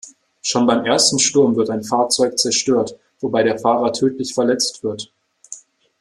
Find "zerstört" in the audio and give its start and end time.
2.39-2.97